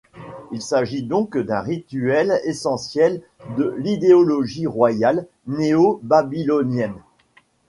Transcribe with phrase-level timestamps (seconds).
[0.51, 3.21] Il s'agit donc d'un rituel essentiel
[3.59, 6.97] de l'idéologie royale néo-babylonienne.